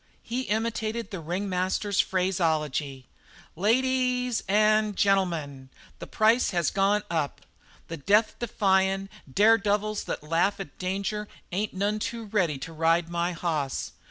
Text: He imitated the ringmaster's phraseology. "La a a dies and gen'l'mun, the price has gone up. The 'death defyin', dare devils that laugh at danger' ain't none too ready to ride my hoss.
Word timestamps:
He 0.23 0.49
imitated 0.49 1.11
the 1.11 1.19
ringmaster's 1.19 1.99
phraseology. 1.99 3.05
"La 3.55 3.67
a 3.67 3.71
a 3.77 3.81
dies 3.83 4.41
and 4.47 4.95
gen'l'mun, 4.95 5.69
the 5.99 6.07
price 6.07 6.49
has 6.49 6.71
gone 6.71 7.03
up. 7.11 7.41
The 7.87 7.97
'death 7.97 8.33
defyin', 8.39 9.09
dare 9.31 9.59
devils 9.59 10.05
that 10.05 10.23
laugh 10.23 10.59
at 10.59 10.79
danger' 10.79 11.27
ain't 11.51 11.75
none 11.75 11.99
too 11.99 12.25
ready 12.25 12.57
to 12.57 12.73
ride 12.73 13.09
my 13.09 13.33
hoss. 13.33 13.91